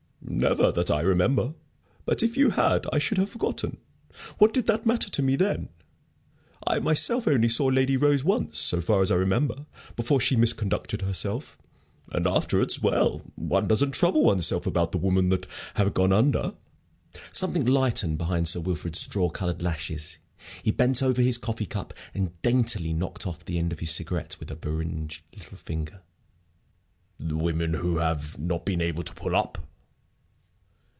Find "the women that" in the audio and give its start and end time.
14.93-15.47